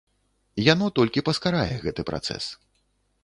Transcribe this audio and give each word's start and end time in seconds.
Яно 0.73 0.87
толькі 0.99 1.23
паскарае 1.27 1.75
гэты 1.83 2.01
працэс. 2.09 2.45